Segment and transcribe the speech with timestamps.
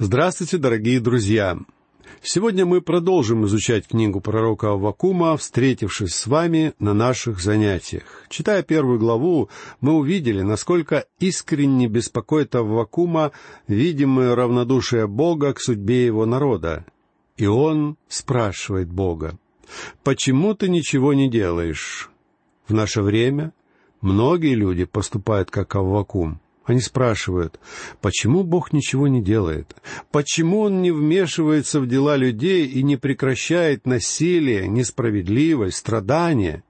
[0.00, 1.58] Здравствуйте, дорогие друзья!
[2.22, 8.24] Сегодня мы продолжим изучать книгу пророка Аввакума, встретившись с вами на наших занятиях.
[8.28, 9.48] Читая первую главу,
[9.80, 13.32] мы увидели, насколько искренне беспокоит Аввакума
[13.66, 16.86] видимое равнодушие Бога к судьбе его народа.
[17.36, 19.36] И он спрашивает Бога,
[20.04, 22.08] «Почему ты ничего не делаешь?»
[22.68, 23.52] В наше время
[24.00, 27.58] многие люди поступают как Аввакум— они спрашивают,
[28.00, 29.74] почему Бог ничего не делает?
[30.10, 36.62] Почему Он не вмешивается в дела людей и не прекращает насилие, несправедливость, страдания?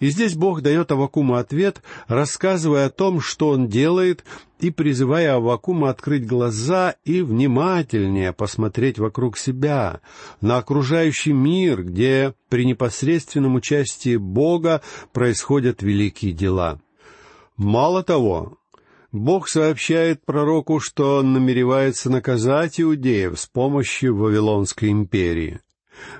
[0.00, 4.24] И здесь Бог дает Авакуму ответ, рассказывая о том, что он делает,
[4.60, 10.00] и призывая Авакума открыть глаза и внимательнее посмотреть вокруг себя,
[10.40, 16.80] на окружающий мир, где при непосредственном участии Бога происходят великие дела.
[17.56, 18.58] Мало того,
[19.14, 25.60] Бог сообщает пророку, что он намеревается наказать иудеев с помощью Вавилонской империи.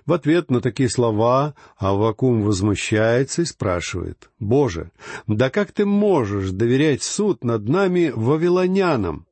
[0.07, 4.93] В ответ на такие слова Аввакум возмущается и спрашивает, «Боже,
[5.27, 9.27] да как ты можешь доверять суд над нами вавилонянам?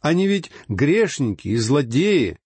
[0.00, 2.38] Они ведь грешники и злодеи».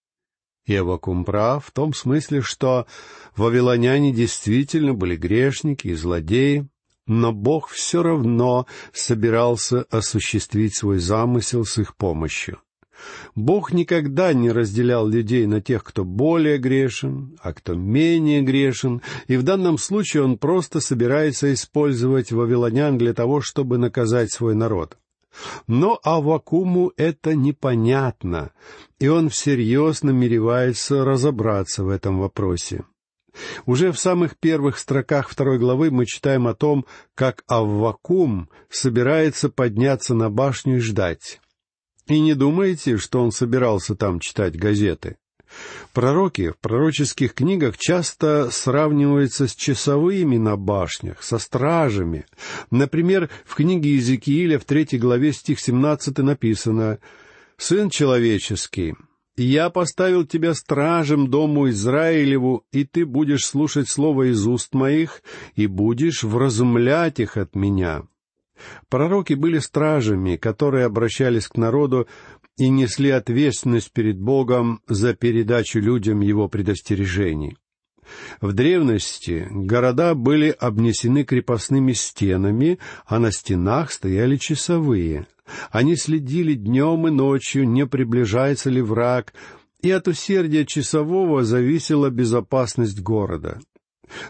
[0.65, 2.87] И Аввакум прав в том смысле, что
[3.37, 6.67] вавилоняне действительно были грешники и злодеи,
[7.07, 12.61] но Бог все равно собирался осуществить свой замысел с их помощью.
[13.35, 19.37] Бог никогда не разделял людей на тех, кто более грешен, а кто менее грешен, и
[19.37, 24.97] в данном случае Он просто собирается использовать вавилонян для того, чтобы наказать свой народ.
[25.67, 28.53] Но Авакуму это непонятно,
[29.01, 32.85] и он всерьез намеревается разобраться в этом вопросе.
[33.67, 40.15] Уже в самых первых строках второй главы мы читаем о том, как Аввакум собирается подняться
[40.15, 41.41] на башню и ждать.
[42.07, 45.17] И не думайте, что он собирался там читать газеты.
[45.93, 52.27] Пророки в пророческих книгах часто сравниваются с часовыми на башнях, со стражами.
[52.71, 56.99] Например, в книге Иезекииля в третьей главе стих 17 написано
[57.57, 58.97] «Сын человеческий,
[59.37, 65.23] «Я поставил тебя стражем дому Израилеву, и ты будешь слушать слово из уст моих,
[65.57, 68.05] и будешь вразумлять их от меня».
[68.89, 72.07] Пророки были стражами, которые обращались к народу
[72.57, 77.57] и несли ответственность перед Богом за передачу людям его предостережений.
[78.41, 85.27] В древности города были обнесены крепостными стенами, а на стенах стояли часовые.
[85.71, 89.35] Они следили днем и ночью, не приближается ли враг,
[89.83, 93.61] и от усердия часового зависела безопасность города.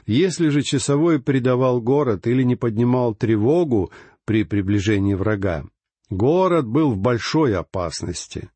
[0.07, 3.91] Если же часовой предавал город или не поднимал тревогу
[4.25, 5.65] при приближении врага,
[6.11, 8.51] город был в большой опасности.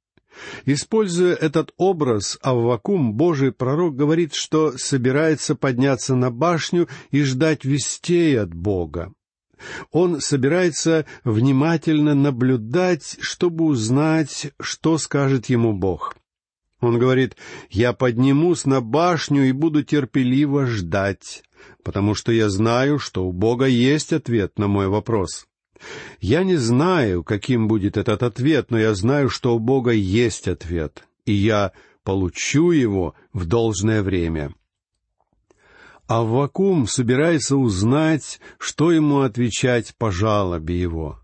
[0.64, 8.38] Используя этот образ, Аввакум, Божий пророк, говорит, что собирается подняться на башню и ждать вестей
[8.40, 9.12] от Бога.
[9.90, 16.16] Он собирается внимательно наблюдать, чтобы узнать, что скажет ему Бог.
[16.80, 17.36] Он говорит,
[17.70, 21.42] «Я поднимусь на башню и буду терпеливо ждать,
[21.82, 25.46] потому что я знаю, что у Бога есть ответ на мой вопрос».
[26.20, 31.04] Я не знаю, каким будет этот ответ, но я знаю, что у Бога есть ответ,
[31.24, 34.52] и я получу его в должное время.
[36.08, 41.20] Аввакум собирается узнать, что ему отвечать по жалобе его.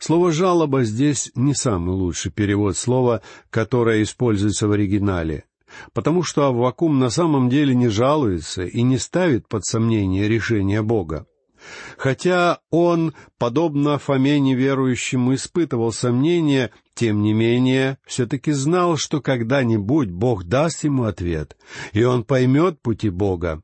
[0.00, 5.44] Слово «жалоба» здесь не самый лучший перевод слова, которое используется в оригинале,
[5.94, 11.26] потому что Аввакум на самом деле не жалуется и не ставит под сомнение решение Бога.
[11.96, 20.44] Хотя он, подобно Фоме неверующему, испытывал сомнения, тем не менее, все-таки знал, что когда-нибудь Бог
[20.44, 21.56] даст ему ответ,
[21.92, 23.62] и он поймет пути Бога.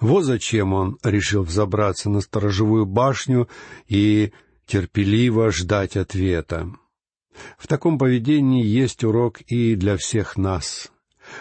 [0.00, 3.48] Вот зачем он решил взобраться на сторожевую башню
[3.86, 4.32] и
[4.66, 6.70] терпеливо ждать ответа.
[7.58, 10.90] В таком поведении есть урок и для всех нас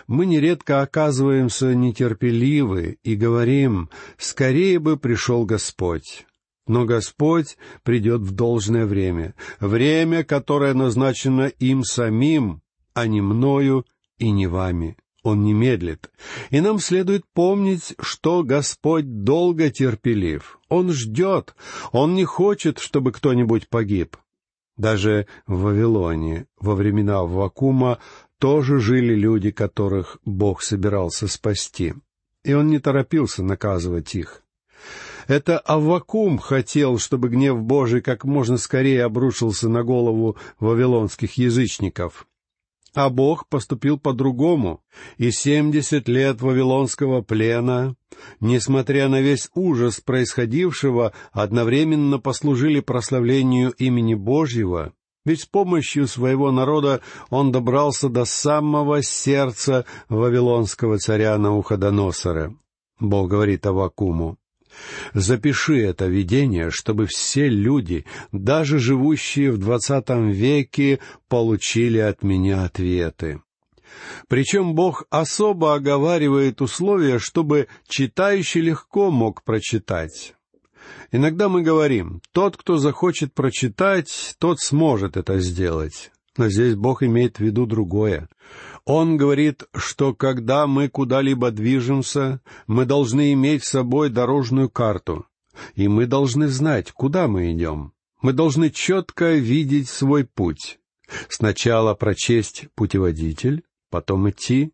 [0.08, 6.26] мы нередко оказываемся нетерпеливы и говорим «скорее бы пришел Господь».
[6.68, 12.62] Но Господь придет в должное время, время, которое назначено им самим,
[12.94, 13.88] а не мною
[14.20, 14.96] и не вами.
[15.24, 16.10] Он не медлит.
[16.50, 20.60] И нам следует помнить, что Господь долго терпелив.
[20.70, 21.56] Он ждет.
[21.92, 24.18] Он не хочет, чтобы кто-нибудь погиб.
[24.78, 28.00] Даже в Вавилоне во времена Вакума
[28.40, 31.94] тоже жили люди, которых Бог собирался спасти,
[32.46, 34.42] и он не торопился наказывать их.
[35.28, 42.26] Это Аввакум хотел, чтобы гнев Божий как можно скорее обрушился на голову вавилонских язычников.
[42.96, 44.82] А Бог поступил по-другому,
[45.18, 47.96] и семьдесят лет вавилонского плена,
[48.40, 54.94] несмотря на весь ужас происходившего, одновременно послужили прославлению имени Божьего,
[55.26, 62.56] ведь с помощью своего народа он добрался до самого сердца вавилонского царя Науходоносора.
[63.00, 64.38] Бог говорит Авакуму,
[65.14, 73.42] Запиши это видение, чтобы все люди, даже живущие в двадцатом веке, получили от меня ответы.
[74.28, 80.36] Причем Бог особо оговаривает условия, чтобы читающий легко мог прочитать.
[81.12, 86.12] Иногда мы говорим, тот, кто захочет прочитать, тот сможет это сделать.
[86.38, 88.30] Но здесь Бог имеет в виду другое.
[88.86, 95.26] Он говорит, что когда мы куда-либо движемся, мы должны иметь с собой дорожную карту,
[95.76, 97.94] и мы должны знать, куда мы идем.
[98.22, 100.80] Мы должны четко видеть свой путь.
[101.28, 104.74] Сначала прочесть путеводитель, потом идти.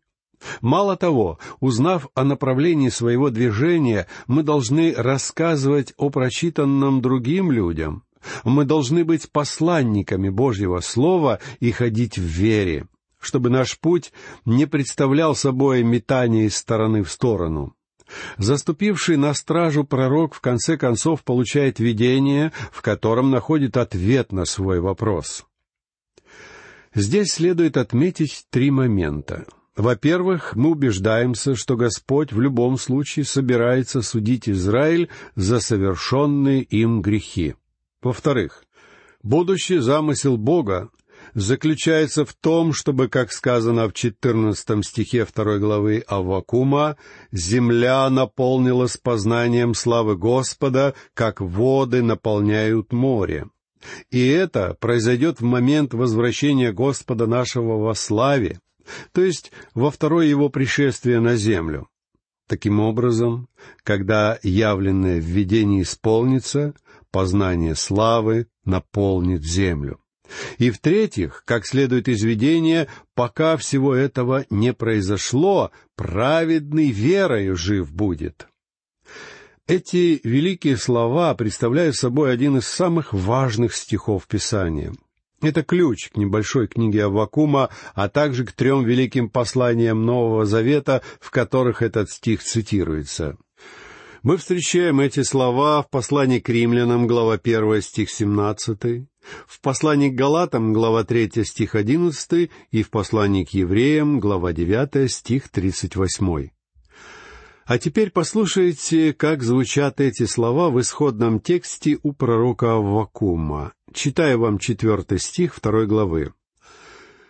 [0.60, 8.05] Мало того, узнав о направлении своего движения, мы должны рассказывать о прочитанном другим людям.
[8.44, 12.86] Мы должны быть посланниками Божьего Слова и ходить в вере
[13.18, 14.12] чтобы наш путь
[14.44, 17.74] не представлял собой метание из стороны в сторону.
[18.38, 24.80] Заступивший на стражу пророк в конце концов получает видение, в котором находит ответ на свой
[24.80, 25.44] вопрос.
[26.94, 29.44] Здесь следует отметить три момента.
[29.76, 37.56] Во-первых, мы убеждаемся, что Господь в любом случае собирается судить Израиль за совершенные им грехи.
[38.06, 38.62] Во-вторых,
[39.24, 40.90] будущий замысел Бога
[41.34, 46.96] заключается в том, чтобы, как сказано в четырнадцатом стихе второй главы Аввакума,
[47.32, 53.46] «земля наполнилась познанием славы Господа, как воды наполняют море».
[54.12, 58.60] И это произойдет в момент возвращения Господа нашего во славе,
[59.10, 61.88] то есть во второе его пришествие на землю.
[62.46, 63.48] Таким образом,
[63.82, 66.74] когда явленное введение исполнится,
[67.16, 69.98] познание славы наполнит землю.
[70.58, 78.48] И в-третьих, как следует из видения, пока всего этого не произошло, праведный верою жив будет.
[79.66, 84.92] Эти великие слова представляют собой один из самых важных стихов Писания.
[85.40, 91.30] Это ключ к небольшой книге Аввакума, а также к трем великим посланиям Нового Завета, в
[91.30, 93.38] которых этот стих цитируется.
[94.26, 99.06] Мы встречаем эти слова в послании к римлянам, глава 1, стих 17,
[99.46, 105.08] в послании к Галатам, глава 3, стих 11, и в послании к евреям, глава 9,
[105.08, 106.48] стих 38.
[107.66, 113.74] А теперь послушайте, как звучат эти слова в исходном тексте у пророка Аввакума.
[113.94, 116.32] Читаю вам четвертый стих второй главы.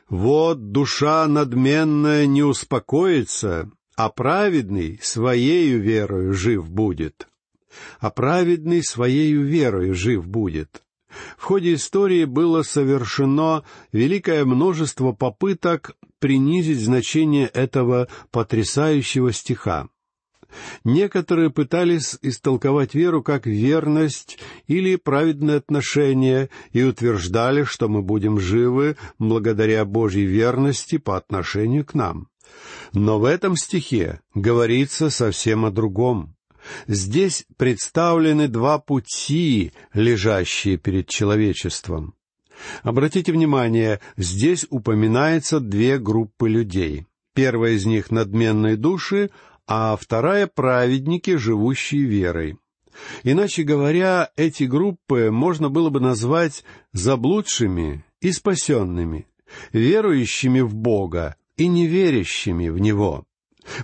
[0.09, 7.29] «Вот душа надменная не успокоится, а праведный своею верою жив будет.
[7.99, 10.83] А праведный своею верою жив будет.
[11.39, 19.89] В ходе истории было совершено великое множество попыток принизить значение этого потрясающего стиха.
[20.85, 28.97] Некоторые пытались истолковать веру как верность или праведное отношение и утверждали, что мы будем живы
[29.19, 32.29] благодаря Божьей верности по отношению к нам.
[32.93, 36.37] Но в этом стихе говорится совсем о другом.
[36.87, 42.15] Здесь представлены два пути, лежащие перед человечеством.
[42.83, 47.07] Обратите внимание, здесь упоминается две группы людей.
[47.35, 49.31] Первая из них— надменные души,
[49.67, 52.57] а вторая— праведники, живущие верой.
[53.25, 59.27] Иначе говоря, эти группы можно было бы назвать заблудшими и спасенными,
[59.73, 63.25] верующими в Бога и неверящими в Него.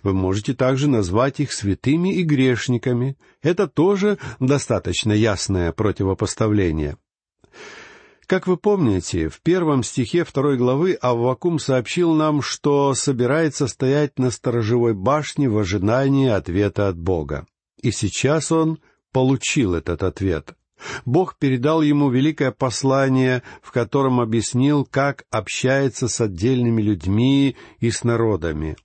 [0.02, 3.17] Вы можете также назвать их святыми и грешниками.
[3.43, 6.97] Это тоже достаточно ясное противопоставление.
[8.26, 14.31] Как вы помните, в первом стихе второй главы Аввакум сообщил нам, что собирается стоять на
[14.31, 17.47] сторожевой башне в ожидании ответа от Бога.
[17.83, 18.79] И сейчас он
[19.12, 20.55] получил этот ответ.
[21.05, 28.05] Бог передал ему великое послание, в котором объяснил, как общается с отдельными людьми и с
[28.05, 28.77] народами.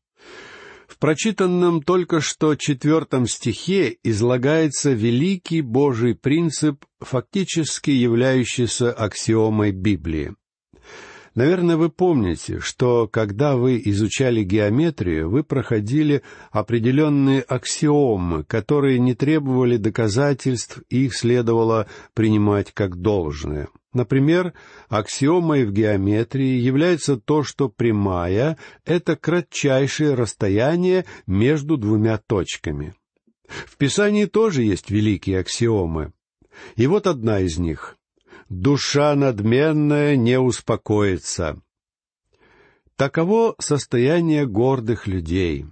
[0.88, 10.34] В прочитанном только что четвертом стихе излагается великий Божий принцип, фактически являющийся аксиомой Библии.
[11.38, 19.77] Наверное, вы помните, что когда вы изучали геометрию, вы проходили определенные аксиомы, которые не требовали
[19.77, 23.67] доказательств, и их следовало принимать как должное.
[23.94, 24.53] Например,
[24.89, 32.96] аксиомой в геометрии является то, что прямая— это кратчайшее расстояние между двумя точками.
[33.48, 36.13] В Писании тоже есть великие аксиомы.
[36.77, 37.97] И вот одна из них
[38.50, 41.62] душа надменная не успокоится.
[42.96, 45.66] Таково состояние гордых людей.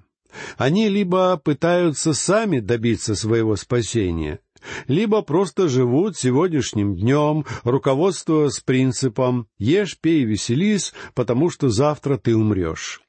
[0.57, 4.39] Они либо пытаются сами добиться своего спасения,
[4.87, 13.01] либо просто живут сегодняшним днем, руководствуясь принципом «ешь, пей, веселись, потому что завтра ты умрешь».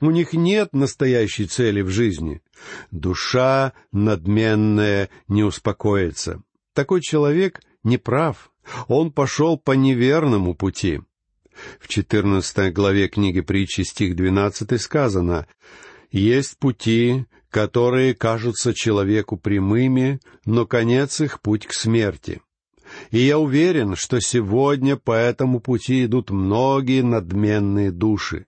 [0.00, 2.40] У них нет настоящей цели в жизни.
[2.92, 6.40] Душа надменная не успокоится.
[6.72, 8.52] Такой человек не прав.
[8.86, 11.00] Он пошел по неверному пути.
[11.80, 15.46] В четырнадцатой главе книги притчи стих двенадцатый сказано
[16.10, 22.40] «Есть пути, которые кажутся человеку прямыми, но конец их путь к смерти».
[23.10, 28.46] И я уверен, что сегодня по этому пути идут многие надменные души.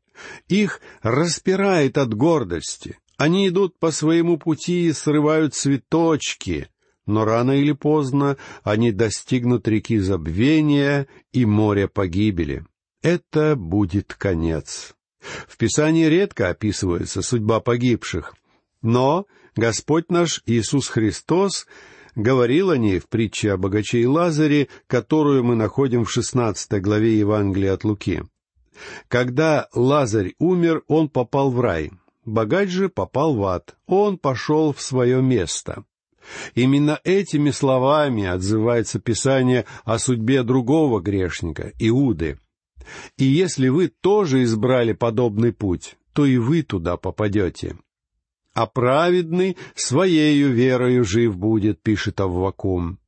[0.48, 2.98] Их распирает от гордости.
[3.16, 6.68] Они идут по своему пути и срывают цветочки,
[7.10, 12.64] но рано или поздно они достигнут реки забвения и моря погибели.
[13.02, 14.94] Это будет конец.
[15.20, 18.34] В Писании редко описывается судьба погибших,
[18.80, 19.26] но
[19.56, 21.66] Господь наш Иисус Христос
[22.14, 27.18] говорил о ней в притче о богаче и Лазаре, которую мы находим в шестнадцатой главе
[27.18, 28.22] Евангелия от Луки.
[29.08, 31.92] Когда Лазарь умер, он попал в рай,
[32.24, 35.84] богач же попал в ад, он пошел в свое место.
[36.54, 42.38] Именно этими словами отзывается Писание о судьбе другого грешника, Иуды.
[43.16, 47.76] И если вы тоже избрали подобный путь, то и вы туда попадете.
[48.52, 52.98] А праведный своею верою жив будет, пишет Аввакум.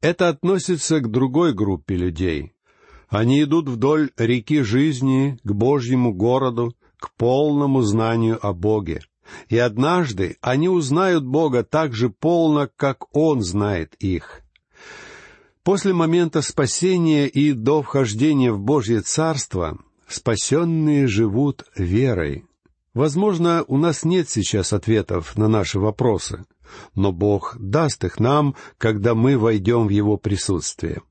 [0.00, 2.52] Это относится к другой группе людей.
[3.08, 9.00] Они идут вдоль реки жизни к Божьему городу, к полному знанию о Боге.
[9.48, 14.42] И однажды они узнают Бога так же полно, как Он знает их.
[15.62, 22.44] После момента спасения и до вхождения в Божье Царство спасенные живут верой.
[22.94, 26.44] Возможно, у нас нет сейчас ответов на наши вопросы,
[26.94, 31.02] но Бог даст их нам, когда мы войдем в Его присутствие.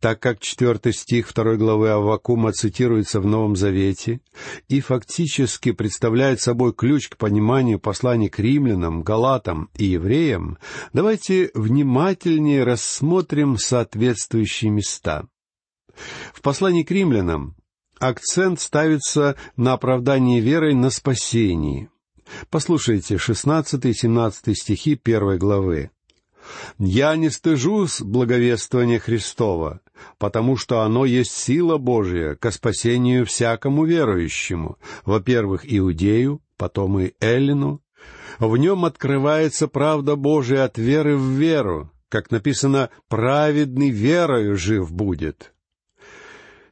[0.00, 4.20] Так как четвертый стих второй главы Аввакума цитируется в Новом Завете
[4.68, 10.58] и фактически представляет собой ключ к пониманию посланий к римлянам, галатам и евреям,
[10.92, 15.26] давайте внимательнее рассмотрим соответствующие места.
[16.32, 17.56] В послании к римлянам
[17.98, 21.90] акцент ставится на оправдании верой на спасении.
[22.48, 25.90] Послушайте 16 и 17 стихи первой главы.
[26.78, 29.80] Я не стыжусь благовествования Христова,
[30.18, 37.82] потому что оно есть сила Божия ко спасению всякому верующему, во-первых, иудею, потом и эллину.
[38.38, 45.52] В нем открывается правда Божия от веры в веру, как написано «праведный верою жив будет».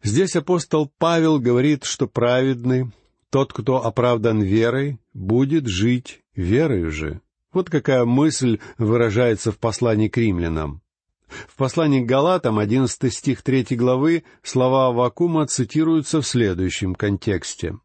[0.02, 2.90] Здесь апостол Павел говорит, что праведный,
[3.30, 7.20] тот, кто оправдан верой, будет жить верою же.
[7.52, 10.82] Вот какая мысль выражается в послании к римлянам.
[11.28, 17.78] В послании к Галатам, 11 стих 3 главы, слова Авакума цитируются в следующем контексте.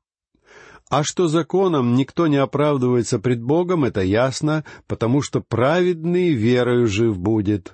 [0.89, 7.17] «А что законом никто не оправдывается пред Богом, это ясно, потому что праведный верою жив
[7.17, 7.73] будет».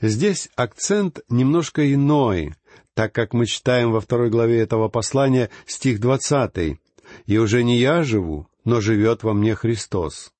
[0.00, 2.54] Здесь акцент немножко иной,
[2.94, 6.80] так как мы читаем во второй главе этого послания стих двадцатый
[7.26, 10.32] «И уже не я живу, но живет во мне Христос».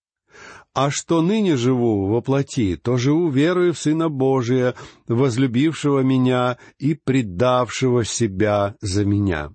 [0.74, 4.74] А что ныне живу во плоти, то живу верою в Сына Божия,
[5.06, 9.52] возлюбившего меня и предавшего себя за меня.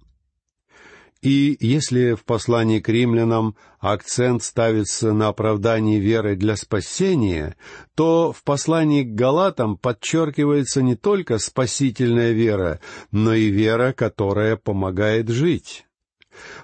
[1.23, 7.57] И если в послании к римлянам акцент ставится на оправдании веры для спасения,
[7.95, 15.29] то в послании к галатам подчеркивается не только спасительная вера, но и вера, которая помогает
[15.29, 15.86] жить.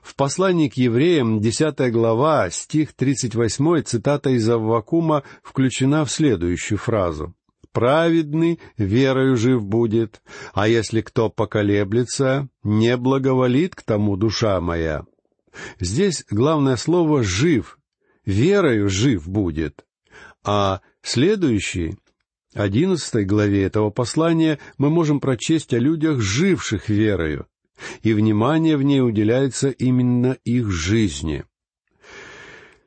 [0.01, 6.77] В послании к евреям, десятая глава, стих тридцать восьмой, цитата из Аввакума включена в следующую
[6.77, 7.33] фразу.
[7.71, 10.21] «Праведный верою жив будет,
[10.53, 15.05] а если кто поколеблется, не благоволит к тому душа моя».
[15.79, 17.79] Здесь главное слово «жив»,
[18.25, 19.85] верою жив будет.
[20.43, 21.97] А следующий,
[22.53, 27.47] одиннадцатой главе этого послания мы можем прочесть о людях, живших верою.
[28.01, 31.43] И внимание в ней уделяется именно их жизни.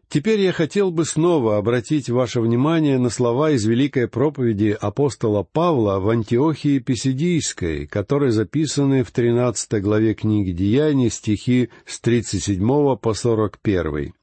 [0.08, 5.98] Теперь я хотел бы снова обратить ваше внимание на слова из великой проповеди апостола Павла
[5.98, 14.14] в Антиохии Писидийской, которые записаны в 13 главе книги Деяний, стихи с 37 по 41.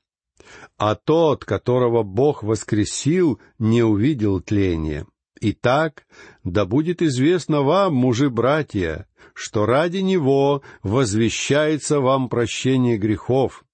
[0.78, 5.06] «А тот, которого Бог воскресил, не увидел тления.
[5.46, 6.06] Итак,
[6.46, 13.66] да будет известно вам, мужи-братья, что ради Него возвещается вам прощение грехов,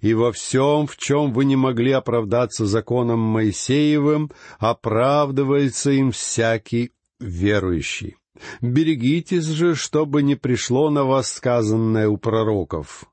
[0.00, 8.14] и во всем, в чем вы не могли оправдаться законом Моисеевым, оправдывается им всякий верующий.
[8.60, 13.10] Берегитесь же, чтобы не пришло на вас сказанное у пророков.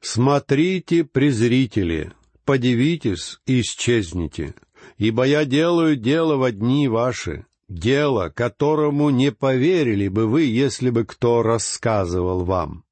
[0.00, 2.12] Смотрите, презрители,
[2.46, 4.54] подивитесь и исчезните,
[4.98, 11.04] ибо я делаю дело в дни ваши, дело, которому не поверили бы вы, если бы
[11.04, 12.84] кто рассказывал вам.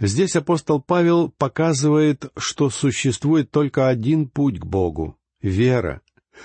[0.00, 6.02] Здесь апостол Павел показывает, что существует только один путь к Богу— вера.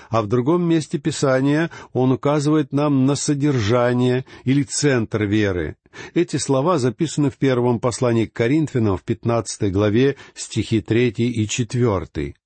[0.08, 5.76] А в другом месте Писания он указывает нам на содержание или центр веры.
[6.14, 12.36] Эти слова записаны в первом послании к Коринфянам в пятнадцатой главе стихи третий и четвертый.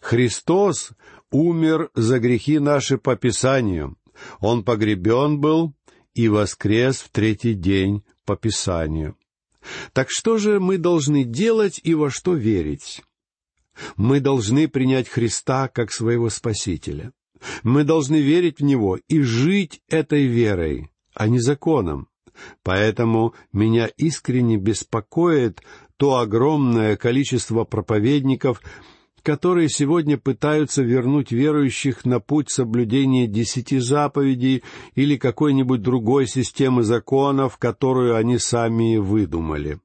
[0.00, 0.90] «Христос
[1.30, 3.96] умер за грехи наши по Писанию.
[4.40, 5.74] Он погребен был
[6.14, 9.16] и воскрес в третий день по Писанию».
[9.92, 13.02] Так что же мы должны делать и во что верить?
[13.96, 17.12] Мы должны принять Христа как своего Спасителя.
[17.62, 22.08] Мы должны верить в Него и жить этой верой, а не законом.
[22.62, 25.60] Поэтому меня искренне беспокоит
[25.96, 28.62] то огромное количество проповедников,
[29.28, 34.62] которые сегодня пытаются вернуть верующих на путь соблюдения десяти заповедей
[34.94, 39.80] или какой-нибудь другой системы законов, которую они сами выдумали.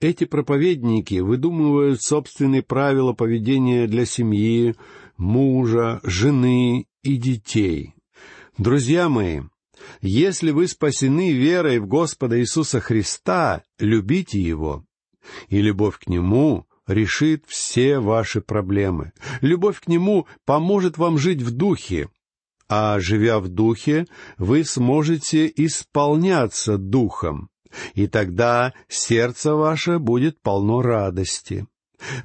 [0.00, 4.74] Эти проповедники выдумывают собственные правила поведения для семьи,
[5.18, 7.92] мужа, жены и детей.
[8.56, 9.42] Друзья мои,
[10.00, 14.86] если вы спасены верой в Господа Иисуса Христа, любите Его,
[15.50, 19.12] и любовь к Нему решит все ваши проблемы.
[19.40, 22.08] Любовь к Нему поможет вам жить в духе,
[22.68, 27.48] а живя в духе, вы сможете исполняться духом,
[27.94, 31.66] и тогда сердце ваше будет полно радости.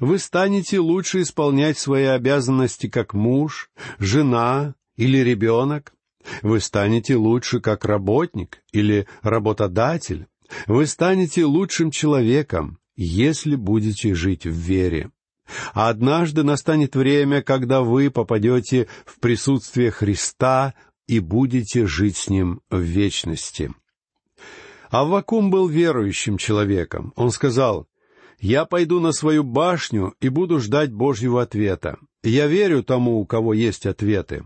[0.00, 5.94] Вы станете лучше исполнять свои обязанности как муж, жена или ребенок.
[6.42, 10.26] Вы станете лучше как работник или работодатель.
[10.66, 15.10] Вы станете лучшим человеком, если будете жить в вере.
[15.72, 20.74] Однажды настанет время, когда вы попадете в присутствие Христа
[21.06, 23.72] и будете жить с Ним в вечности.
[24.90, 27.12] Аввакум был верующим человеком.
[27.16, 27.86] Он сказал,
[28.38, 31.98] «Я пойду на свою башню и буду ждать Божьего ответа.
[32.22, 34.44] Я верю тому, у кого есть ответы.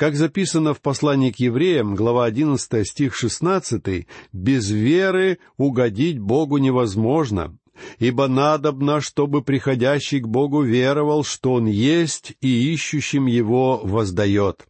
[0.00, 7.54] Как записано в послании к евреям, глава 11, стих 16, «Без веры угодить Богу невозможно,
[7.98, 14.66] ибо надобно, чтобы приходящий к Богу веровал, что Он есть, и ищущим Его воздает.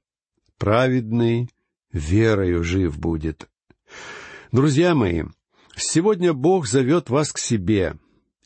[0.58, 1.48] Праведный
[1.92, 3.48] верою жив будет».
[4.50, 5.22] Друзья мои,
[5.76, 7.94] сегодня Бог зовет вас к себе,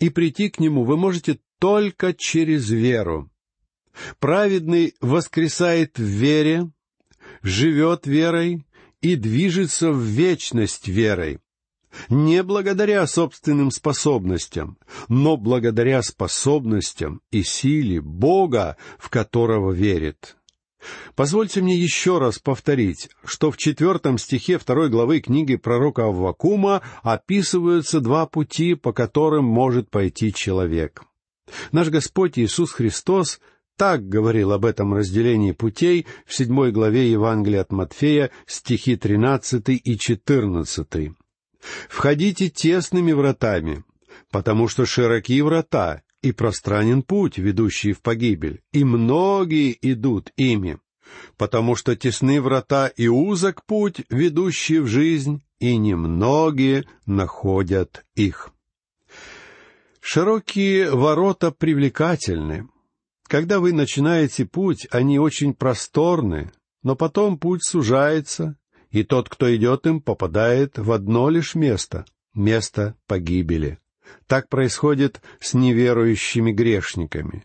[0.00, 3.30] и прийти к Нему вы можете только через веру.
[4.18, 6.70] Праведный воскресает в вере,
[7.42, 8.64] живет верой
[9.00, 11.38] и движется в вечность верой.
[12.08, 14.78] Не благодаря собственным способностям,
[15.08, 20.36] но благодаря способностям и силе Бога, в которого верит.
[21.14, 28.00] Позвольте мне еще раз повторить, что в четвертом стихе второй главы книги пророка Аввакума описываются
[28.00, 31.04] два пути, по которым может пойти человек.
[31.72, 33.40] Наш Господь Иисус Христос
[33.76, 39.98] так говорил об этом разделении путей в седьмой главе Евангелия от Матфея, стихи тринадцатый и
[39.98, 41.14] четырнадцатый.
[41.88, 43.84] «Входите тесными вратами,
[44.30, 50.78] потому что широки врата, и пространен путь, ведущий в погибель, и многие идут ими,
[51.36, 58.50] потому что тесны врата и узок путь, ведущий в жизнь, и немногие находят их».
[60.00, 62.68] Широкие ворота привлекательны,
[63.34, 66.52] когда вы начинаете путь, они очень просторны,
[66.84, 68.56] но потом путь сужается,
[68.92, 73.80] и тот, кто идет им, попадает в одно лишь место— место погибели.
[74.28, 77.44] Так происходит с неверующими грешниками.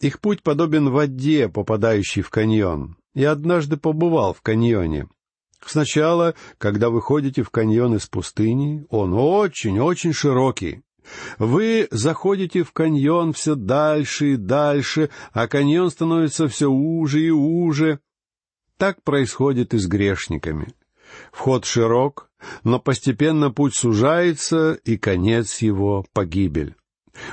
[0.00, 2.96] Их путь подобен воде, попадающей в каньон.
[3.14, 5.06] Я однажды побывал в каньоне.
[5.64, 10.82] Сначала, когда вы ходите в каньон из пустыни, он очень-очень широкий.
[11.38, 18.00] Вы заходите в каньон все дальше и дальше, а каньон становится все уже и уже.
[18.76, 20.74] Так происходит и с грешниками.
[21.32, 22.30] Вход широк,
[22.64, 26.76] но постепенно путь сужается, и конец его— погибель.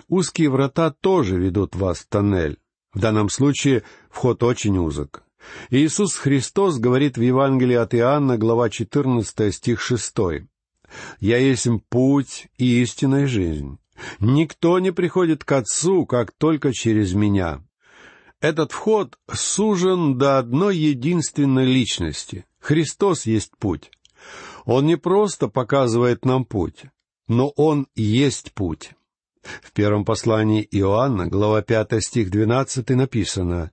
[0.08, 2.58] Узкие врата тоже ведут вас в тоннель.
[2.94, 5.24] В данном случае вход очень узок.
[5.70, 10.16] Иисус Христос говорит в Евангелии от Иоанна, глава 14, стих 6.
[11.20, 13.78] «Я есть путь и истинная жизнь.
[14.20, 17.64] Никто не приходит к Отцу, как только через Меня».
[18.40, 22.46] Этот вход сужен до одной единственной личности.
[22.60, 23.90] Христос есть путь.
[24.66, 26.84] Он не просто показывает нам путь,
[27.28, 28.92] но Он есть путь.
[29.62, 33.72] В первом послании Иоанна, глава 5, стих 12 написано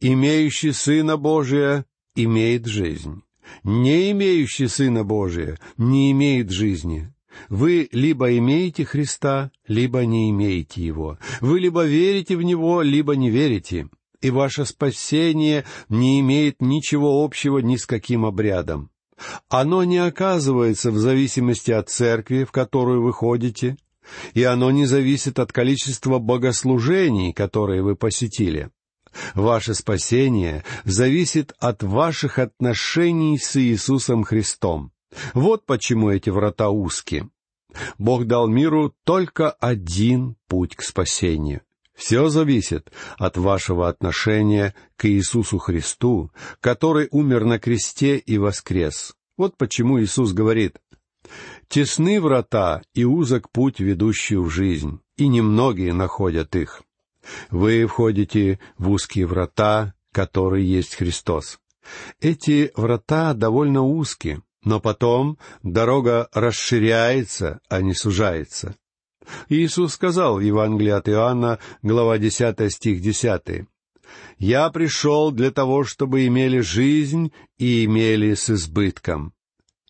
[0.00, 3.22] «Имеющий Сына Божия имеет жизнь,
[3.64, 7.12] не имеющий Сына Божия не имеет жизни».
[7.48, 11.18] Вы либо имеете Христа, либо не имеете Его.
[11.40, 13.88] Вы либо верите в Него, либо не верите.
[14.20, 18.90] И ваше спасение не имеет ничего общего ни с каким обрядом.
[19.48, 23.76] Оно не оказывается в зависимости от церкви, в которую вы ходите,
[24.34, 28.70] и оно не зависит от количества богослужений, которые вы посетили.
[29.34, 34.92] Ваше спасение зависит от ваших отношений с Иисусом Христом.
[35.34, 37.30] Вот почему эти врата узкие.
[37.98, 41.62] Бог дал миру только один путь к спасению.
[41.94, 49.14] Все зависит от вашего отношения к Иисусу Христу, который умер на кресте и воскрес.
[49.36, 50.78] Вот почему Иисус говорит,
[51.66, 56.82] «Тесны врата и узок путь, ведущий в жизнь, и немногие находят их.
[57.50, 61.58] Вы входите в узкие врата, которые есть Христос.
[62.20, 68.76] Эти врата довольно узкие, но потом дорога расширяется, а не сужается.
[69.48, 73.66] Иисус сказал в Евангелии от Иоанна, глава 10, стих 10,
[74.38, 79.34] «Я пришел для того, чтобы имели жизнь и имели с избытком».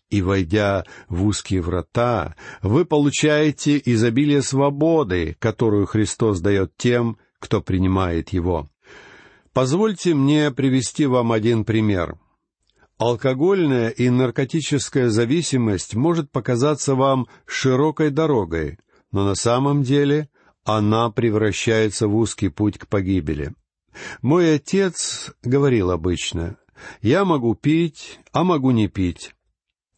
[0.09, 8.29] И, войдя в узкие врата, вы получаете изобилие свободы, которую Христос дает тем, кто принимает
[8.29, 8.67] его.
[9.53, 12.19] Позвольте мне привести вам один пример.
[12.97, 18.77] Алкогольная и наркотическая зависимость может показаться вам широкой дорогой,
[19.11, 20.29] но на самом деле
[20.65, 23.53] она превращается в узкий путь к погибели.
[24.21, 26.57] Мой отец говорил обычно,
[27.01, 29.33] «Я могу пить, а могу не пить».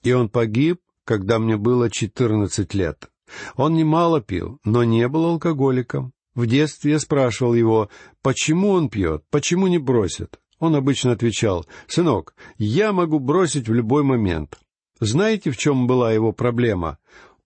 [0.03, 3.11] И он погиб, когда мне было четырнадцать лет.
[3.55, 6.13] Он немало пил, но не был алкоголиком.
[6.35, 7.89] В детстве я спрашивал его,
[8.21, 10.39] почему он пьет, почему не бросит.
[10.59, 14.59] Он обычно отвечал, «Сынок, я могу бросить в любой момент».
[14.99, 16.99] Знаете, в чем была его проблема?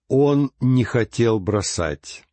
[0.07, 2.23] он не хотел бросать.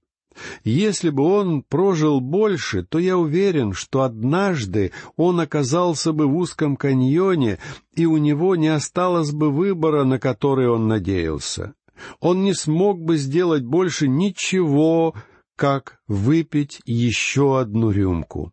[0.65, 6.77] Если бы он прожил больше, то я уверен, что однажды он оказался бы в узком
[6.77, 7.59] каньоне,
[7.95, 11.75] и у него не осталось бы выбора, на который он надеялся.
[12.19, 15.15] Он не смог бы сделать больше ничего,
[15.63, 18.53] как выпить еще одну рюмку.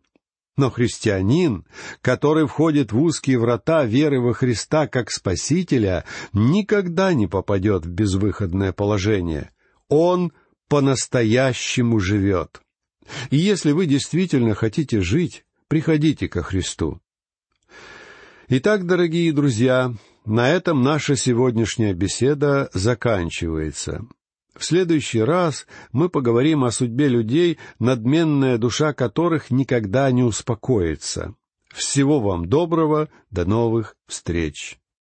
[0.56, 1.66] Но христианин,
[2.02, 8.72] который входит в узкие врата веры во Христа как Спасителя, никогда не попадет в безвыходное
[8.72, 9.50] положение.
[9.88, 10.32] Он
[10.68, 12.62] по-настоящему живет.
[13.30, 17.00] И если вы действительно хотите жить, приходите ко Христу.
[18.46, 19.92] Итак, дорогие друзья,
[20.24, 24.06] на этом наша сегодняшняя беседа заканчивается.
[24.56, 31.34] В следующий раз мы поговорим о судьбе людей, надменная душа которых никогда не успокоится.
[31.72, 34.79] Всего вам доброго, до новых встреч!